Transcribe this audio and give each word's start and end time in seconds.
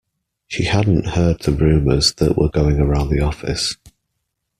She 0.47 0.63
hadn’t 0.63 1.09
heard 1.09 1.41
the 1.41 1.51
rumours 1.51 2.15
that 2.15 2.35
were 2.35 2.49
going 2.49 2.79
around 2.79 3.09
the 3.11 3.19
office. 3.19 3.77